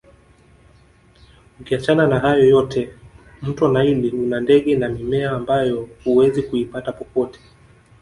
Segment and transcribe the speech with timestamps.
[1.59, 2.93] Ukiachana na hayo yote
[3.41, 7.39] mto naili una ndege na mimea ambayo huwezi kuipata popote